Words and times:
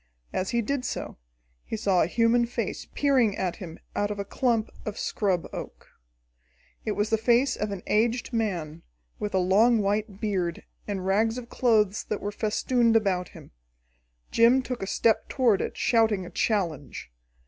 As 0.33 0.49
he 0.49 0.63
did 0.63 0.83
so, 0.83 1.19
he 1.63 1.77
saw 1.77 2.01
a 2.01 2.07
human 2.07 2.47
face 2.47 2.87
peering 2.95 3.37
at 3.37 3.57
him 3.57 3.77
out 3.95 4.09
of 4.09 4.17
a 4.17 4.25
clump 4.25 4.71
of 4.83 4.97
scrub 4.97 5.47
oak. 5.53 5.89
It 6.83 6.93
was 6.93 7.11
the 7.11 7.19
face 7.19 7.55
of 7.55 7.69
an 7.69 7.83
aged 7.85 8.33
man, 8.33 8.81
with 9.19 9.35
a 9.35 9.37
long 9.37 9.77
white 9.77 10.19
beard 10.19 10.63
and 10.87 11.05
rags 11.05 11.37
of 11.37 11.49
clothes 11.49 12.03
that 12.05 12.19
were 12.19 12.31
festooned 12.31 12.95
about 12.95 13.29
him. 13.37 13.51
Jim 14.31 14.63
took 14.63 14.81
a 14.81 14.87
step 14.87 15.29
toward 15.29 15.61
it, 15.61 15.77
shouting 15.77 16.25
a 16.25 16.31
challenge. 16.31 17.11